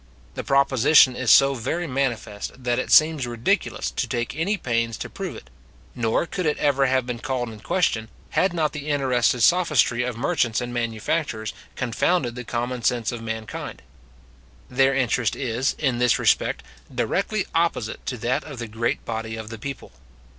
[0.33, 5.11] The proposition is so very manifest, that it seems ridiculous to take any pains to
[5.11, 5.51] prove it;
[5.93, 10.17] nor could it ever have been called in question, had not the interested sophistry of
[10.17, 13.83] merchants and manufacturers confounded the common sense of mankind.
[14.71, 19.49] Their interest is, in this respect, directly opposite to that of the great body of
[19.49, 19.91] the people.